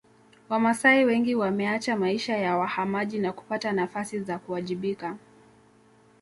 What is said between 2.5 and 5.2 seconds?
wahamaji na kupata nafasi za kuwajibika